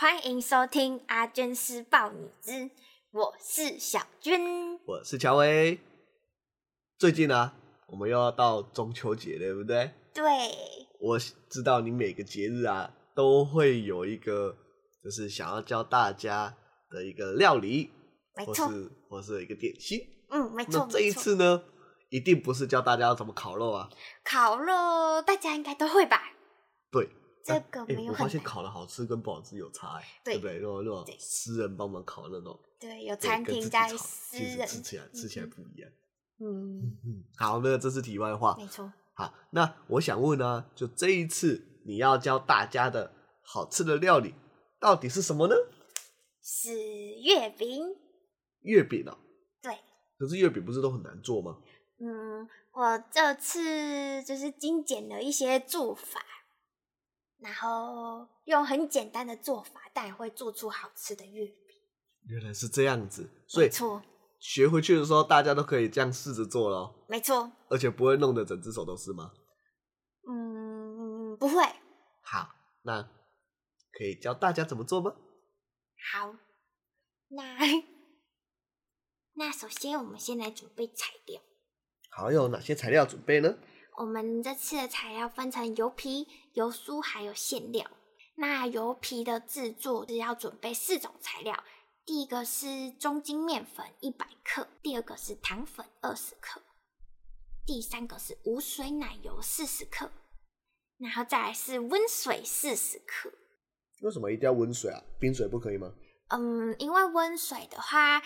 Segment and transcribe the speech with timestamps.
[0.00, 2.70] 欢迎收听阿娟师报你知，
[3.10, 5.80] 我是小娟，我是乔薇。
[6.96, 7.54] 最近呢、啊，
[7.88, 9.90] 我们又要到中秋节，对不对？
[10.14, 10.22] 对。
[11.00, 14.56] 我知道你每个节日啊，都会有一个，
[15.02, 16.54] 就是想要教大家
[16.90, 17.90] 的一个料理，
[18.36, 18.70] 没错，
[19.10, 19.98] 或是一个点心。
[20.30, 20.86] 嗯，没错。
[20.86, 21.64] 那这一次呢，
[22.10, 23.90] 一定不是教大家要怎么烤肉啊。
[24.22, 26.22] 烤肉大家应该都会吧？
[26.92, 27.08] 对。
[27.48, 28.08] 这个没有、欸。
[28.10, 30.58] 我发现烤的好吃跟不好吃有差哎、欸，对不对？
[30.60, 35.90] 那种私人帮忙烤的那种，对，有餐厅在私人吃起来、嗯、吃起来不一样。
[36.40, 38.54] 嗯嗯， 好，那这是题外话。
[38.58, 38.92] 没错。
[39.14, 44.34] 好，那我想问呢，就这一次你要教大家的好吃的料理
[44.78, 45.54] 到底是什么呢？
[46.42, 46.70] 是
[47.22, 47.96] 月饼。
[48.60, 49.18] 月饼啊？
[49.62, 49.76] 对。
[50.18, 51.58] 可是月饼不是都很难做吗？
[52.00, 56.20] 嗯，我这次就是精简了一些做法。
[57.40, 61.76] 然后用很简单的做法，但也会做出好吃的月饼。
[62.26, 63.70] 原来是这样子，所以
[64.38, 67.06] 学回去的时候大家都可以这样试着做咯。
[67.08, 69.32] 没错，而且不会弄得整只手都是吗？
[70.28, 71.62] 嗯，不会。
[72.22, 72.50] 好，
[72.82, 73.02] 那
[73.92, 75.14] 可以教大家怎么做吗？
[76.12, 76.34] 好，
[77.28, 77.56] 那
[79.34, 81.40] 那首先我们先来准备材料。
[82.10, 83.56] 好，有哪些材料准备呢？
[83.98, 87.84] 我们这次的材料分成油皮、油酥还有馅料。
[88.36, 91.64] 那油皮的制作是要准备四种材料，
[92.04, 96.62] 第一个是中筋面粉一百克，第二个是糖粉二十克，
[97.66, 100.12] 第三个是无水奶油四十克，
[100.98, 103.32] 然后再来是温水四十克。
[104.02, 105.02] 为什么一定要温水啊？
[105.18, 105.92] 冰水不可以吗？
[106.28, 108.22] 嗯，因为温水的话。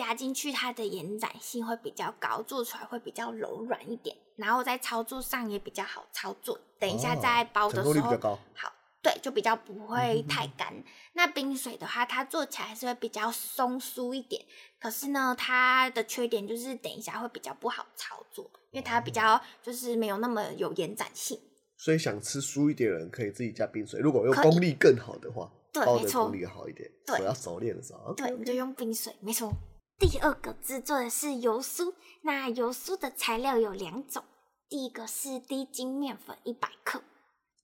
[0.00, 6.58] 加进去，它的延展性会比较高，做出来会比较柔软一点，然后在操作上也比较好操作。
[6.78, 8.72] 等一下在包的时候，哦、好，
[9.02, 10.72] 对，就比较不会太干。
[11.12, 14.42] 那冰水的话，它做起来是会比较松酥一点，
[14.80, 21.38] 可是呢，它的缺点就是等一下会比较不好操作，因为它比较就是没有那么有延展性。
[21.76, 29.52] 所以想吃酥一点的人可以自己加冰水，如果用功力更好的话，对，没错功力好一点，对，我要熟练的时候，对，你就用冰水，没错。
[30.00, 34.24] 第二个制作的是油酥，那油酥的材料有两种，
[34.66, 37.02] 第一个是低筋面粉一百克，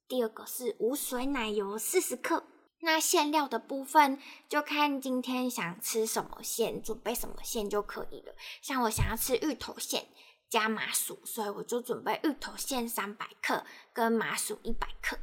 [0.07, 2.45] 第二个是无水奶油四十克。
[2.81, 4.21] 那馅料的部分
[4.51, 8.35] 就看今天想吃什么馅，准备什么馅就可以了。
[8.61, 10.07] 像我想要吃芋头馅
[10.51, 13.65] 加麻薯，所以我就准备芋头馅三百克
[13.95, 15.17] 跟麻薯一百克。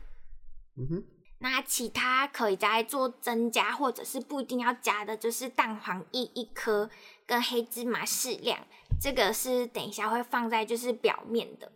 [0.76, 1.13] 嗯哼。
[1.44, 6.90] 那其他可以再做增加，或者是不一定要加的，就是蛋黄液一颗
[7.26, 8.66] 跟黑芝麻适量，
[8.98, 11.70] 这个是等一下会放在就是表面的，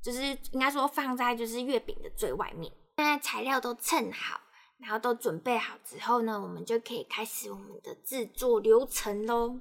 [0.00, 2.72] 就是应该说放在就是月饼的最外面。
[2.96, 4.40] 那材料都称好，
[4.78, 9.58] 然后都准备好之后呢，我们就可以开始我们的制作流程喽。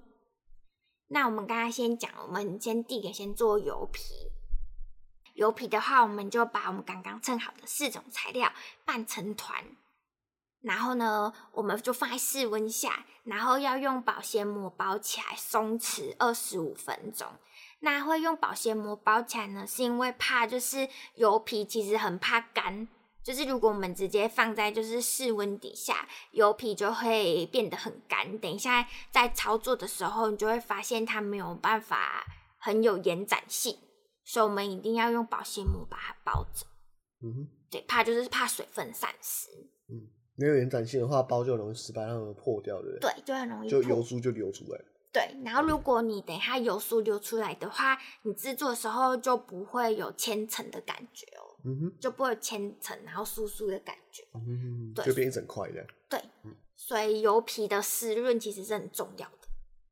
[1.08, 4.04] 那我们刚刚先讲，我们先第一个先做油皮。
[5.38, 8.52] 油皮的话，我们就把我们刚刚称好的四种材料
[8.84, 9.64] 拌成团，
[10.62, 17.28] 然后呢，我们就放在室温下，然后要用保鲜膜包起来，松弛二十五分钟。
[17.82, 22.88] 那会用保鲜膜包起来呢，是因为怕就是油皮其实很怕干，
[23.24, 28.36] 就是如果我们直接放在就是室温底下，油皮就会变得很干。
[28.40, 32.26] 等一下在操作的时候，你就会发现它没有办法
[32.58, 33.78] 很有延展性。
[34.30, 36.66] 所以我们一定要用保鲜膜把它包着，
[37.24, 39.48] 嗯哼，对，怕就是怕水分散失，
[39.88, 43.10] 嗯，没有延展性的话，包就容易失败，然后破掉，对不对？
[43.10, 44.82] 对，就很容易就油酥就流出来。
[45.14, 55.88] 对，然后如果你等一下油酥流出来的话，你制作的时候就不会有千层的感觉哦，嗯哼，就不会有千层，然后酥酥的感觉，嗯哼，对，就变一整块的。
[56.10, 56.22] 对，
[56.76, 59.48] 所以油皮的湿润其实是很重要的。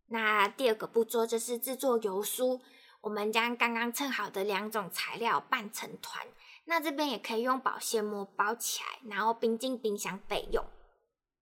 [0.08, 2.60] 那第二个步骤就是制作油酥。
[3.06, 6.26] 我们将刚刚称好的两种材料拌成团，
[6.64, 10.66] 那这边也可以用保鲜膜包起来，然后冰进冰箱备用。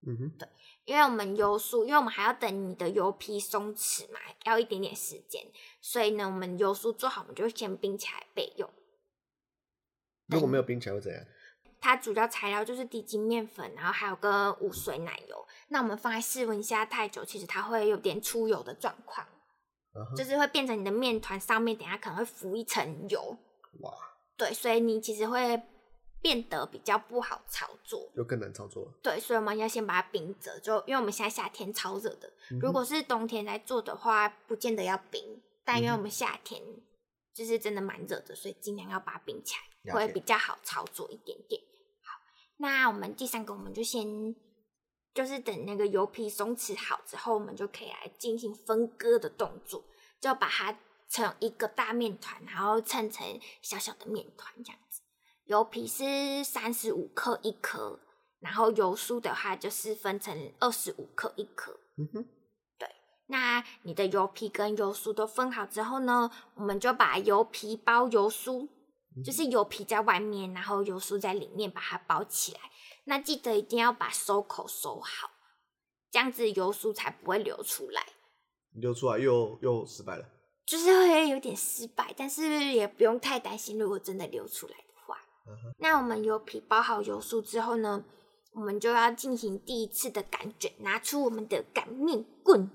[0.06, 0.46] 嗯哼，对，
[0.84, 5.42] 因为我们油酥，因为我们还要等你的油皮松弛嘛，要一点点时间，
[5.80, 8.70] 所以呢，我们油酥做好，我们就先冰起来备用。
[10.28, 11.24] 如果没有冰起来会怎样？
[11.80, 15.48] 它主要材料就是低筋面粉，然后还有跟无水奶油。
[15.70, 19.26] 那我们放在室温下太久，其实它会有点出油的状况
[19.94, 20.16] ，uh huh.
[20.16, 23.38] 就是会变成你的面团上面等下可能会浮一层油。
[23.80, 23.92] 哇，
[24.38, 25.62] 对，所以你其实会
[26.22, 28.92] 变得比较不好操作，就更难操作。
[29.02, 35.42] 对，所以我们要先把它冰着，就因为我们现在夏天超热的，嗯、如果是冬天来做的话，不见得要冰。
[35.66, 36.62] 但因为我们夏天
[37.34, 41.62] 就是真的蛮热的，所以尽量要把它冰起来，会比较好操作一点点。
[42.02, 42.20] 好，
[42.58, 44.36] 那我们第三个，我们就先
[45.14, 49.84] 就是等那个油皮松弛好之后，我们就可以来进行分割的动作，
[50.20, 50.78] 就把它
[51.10, 53.26] 成一个大面团，然后称成
[53.62, 55.02] 小小的面团这样子。
[55.46, 58.00] 油皮是三十五克一颗，
[58.40, 61.80] 然后油酥的话就是分成二十五克一颗。
[61.98, 62.26] 嗯哼。
[63.28, 68.68] 那你的油皮跟油酥都分好之后呢，我们就把油皮包油酥，
[69.24, 72.60] 就是油皮在外面，然后油酥在里面，把它包起来。
[73.06, 75.30] 那记得一定要把收口收好，
[76.12, 78.06] 这样子油酥才不会流出来。
[78.72, 80.26] 流出来又又失败了，
[80.66, 83.78] 就是会有点失败，但是也不用太担心。
[83.78, 85.20] 如果真的流出来的话。
[85.78, 88.04] 那我们油皮包好油酥之后呢，
[88.54, 92.70] 我们就要进行第一次的擀卷，拿出我们的擀面棍。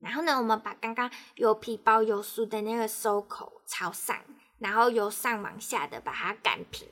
[0.00, 4.18] 然后呢，我们把刚刚油皮包油酥的那个收口朝上，
[4.58, 6.88] 然后由上往下的把它擀平，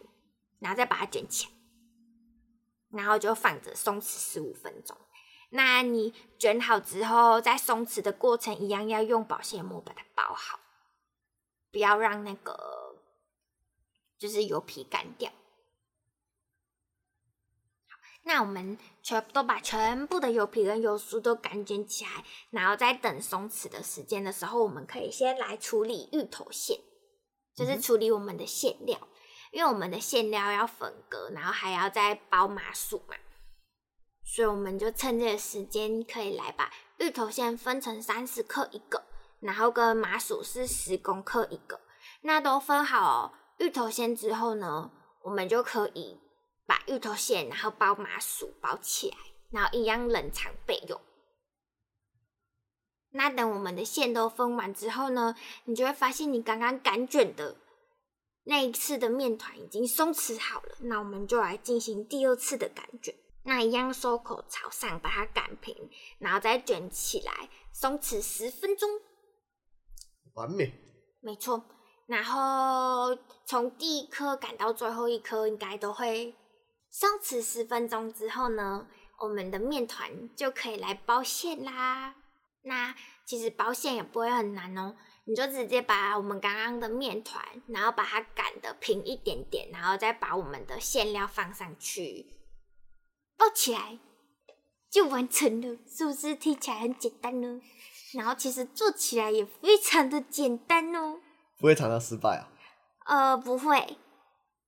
[0.61, 1.53] 然后再把它卷起来，
[2.91, 4.97] 然后就放着松弛十五分钟。
[5.51, 10.61] 那你卷好之后，在松弛的过程一样要用保鲜膜把它包好，
[11.73, 12.97] 不要让那个
[14.17, 15.33] 就是油皮干掉。
[18.23, 26.79] 那我们全部都把全部的油皮跟油酥都擀卷起来，然后在等松弛的时间的时候，我们可以先来处理芋头馅，
[27.57, 29.09] 就是处理我们的馅料，
[29.51, 33.17] 因为我们的馅料要分割，然后还要再包麻薯嘛，
[34.25, 39.05] 所以我们就趁这个时间可以来把芋头馅分成三十克一个，
[39.41, 41.81] 然后跟麻薯是十公克一个，
[42.23, 44.91] 那都分好芋头馅之后呢，
[45.23, 46.19] 我们就可以。
[46.67, 49.17] 把芋头馅，然后包麻薯包起来，
[49.51, 51.01] 然后一样冷藏备用。
[53.11, 57.57] 那等我们的馅都分完之后呢，你就会发现你刚刚擀卷的
[58.51, 60.75] 那一次的面团已经松弛好了。
[60.81, 63.15] 那我们就来进行第二次的擀卷，
[63.45, 65.89] 那一样收口朝上，把它擀平，
[66.19, 68.91] 然后再卷起来，松弛十分钟，
[70.35, 70.73] 完美。
[71.21, 71.63] 没错，
[72.07, 73.17] 然后
[73.47, 76.35] 从第一颗擀到最后一颗，应该都会。
[76.91, 78.89] 松弛十分钟之后呢，
[79.21, 82.17] 我们的面团就可以来包馅啦。
[82.63, 92.27] 那其实包馅也不会很难哦，你就直接把我们刚刚的面团，然后把它擀的平一点点，然后再把我们的馅料放上去，
[93.37, 93.99] 包起来
[94.91, 95.79] 就完成了。
[95.87, 97.61] 是不是听起来很简单呢？
[98.15, 101.21] 然后其实做起来也非常的简单哦。
[101.59, 102.49] 不会常常失败啊？
[103.07, 103.97] 呃，不会。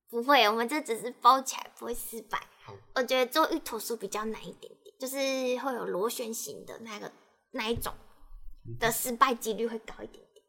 [0.09, 2.37] 不会，我们这只是包起来不会失败。
[2.63, 5.17] 好我觉得做芋头酥比较难一点点，就是
[5.57, 7.11] 会有螺旋形的那个
[7.53, 7.93] 那一种
[8.79, 10.45] 的失败几率会高一点点。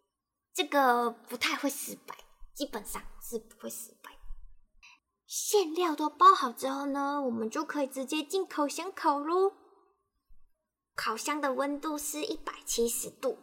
[0.52, 2.14] 这个不太会失败，
[2.54, 4.10] 基本上是不会失败。
[5.26, 9.52] 馅料都包好之后呢，我们就可以直接进烤箱烤喽。
[10.94, 13.38] 烤箱的温度是一百七十度，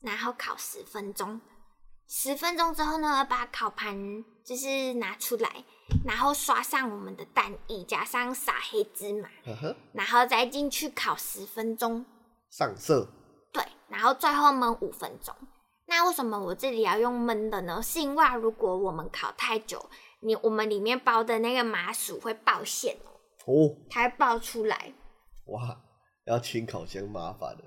[0.00, 1.40] 然后烤十分钟。
[2.06, 5.64] 十分钟之后呢，把烤盘就是拿出来，
[6.04, 9.30] 然后刷上我们的蛋液，加上撒黑芝麻，
[9.92, 12.04] 然后再进去烤十分钟，
[12.50, 13.08] 上色。
[13.52, 15.34] 对，然后最后焖五分钟。
[15.86, 17.80] 那为什么我这里要用焖的呢？
[17.82, 19.88] 是因为如果我们烤太久，
[20.20, 23.10] 你我们里面包的那个麻薯会爆馅哦，
[23.46, 24.92] 哦，它会爆出来。
[25.46, 25.80] 哇，
[26.26, 27.64] 要清烤箱麻烦的。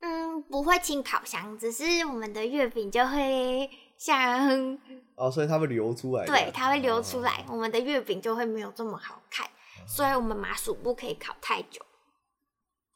[0.00, 4.78] 嗯，不会清烤箱，只是我们的月饼就会像
[5.14, 6.26] 哦，所以它会流出来。
[6.26, 9.46] 对，它会流出来，哦、我们的月饼就会没有这么好看。
[9.46, 11.80] 哦、所以我们麻薯不可以烤太久，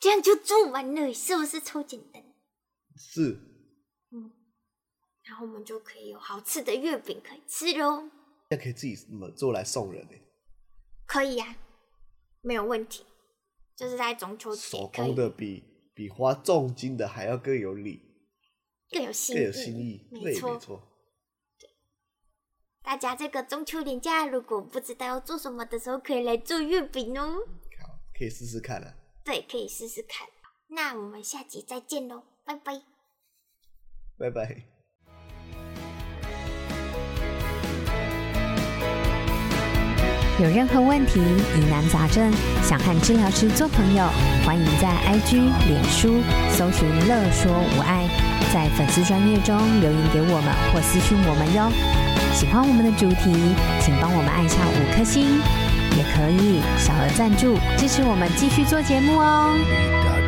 [0.01, 2.25] 这样就做完了，是不是超简单？
[2.97, 3.39] 是。
[4.11, 4.33] 嗯，
[5.23, 8.11] 然后我们就可以有好吃的月饼可以吃喽。
[8.49, 10.17] 那可以自己怎么做来送人呢？
[11.07, 11.57] 可以呀、啊，
[12.41, 13.05] 没有问题，
[13.77, 15.69] 就是在中秋节手工的比。
[15.93, 18.01] 比花重金的还要更有礼，
[18.91, 20.83] 更有心意，更有心意，没错，没错。
[21.59, 21.69] 对，
[22.83, 27.45] 大家这个中秋连假，如果不知道要做什么的时候，可以来做月饼哦。
[27.83, 28.95] 好，可以试试看了。
[29.25, 30.27] 对，可以试试看。
[30.69, 32.81] 那我们下集再见喽，拜拜。
[34.19, 34.63] 拜拜。
[40.41, 44.09] 有任何问题、疑难杂症，想和治疗师做朋友，
[44.43, 45.37] 欢迎在 IG、
[45.69, 46.23] 脸书
[46.57, 48.09] 搜寻“乐说无碍”，
[48.55, 51.71] 在粉丝专页中留言给我们或私讯我们哟。
[52.33, 55.43] 喜欢我们的主题，请帮我们按下五颗星，
[55.97, 60.20] 也可以小额赞助支持我们继续做节目哦。